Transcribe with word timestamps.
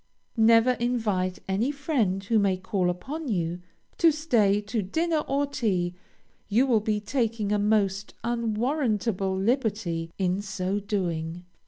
Never 0.35 0.71
invite 0.79 1.37
any 1.47 1.69
friend 1.69 2.23
who 2.23 2.39
may 2.39 2.57
call 2.57 2.89
upon 2.89 3.27
you 3.27 3.61
to 3.99 4.11
stay 4.11 4.59
to 4.61 4.81
dinner 4.81 5.19
or 5.27 5.45
tea; 5.45 5.93
you 6.49 6.65
will 6.65 6.79
be 6.79 6.99
taking 6.99 7.51
a 7.51 7.59
most 7.59 8.15
unwarrantable 8.23 9.37
liberty 9.37 10.09
in 10.17 10.41
so 10.41 10.79
doing. 10.79 11.45